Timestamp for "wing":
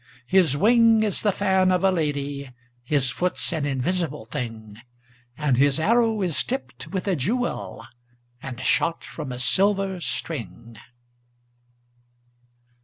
0.57-1.03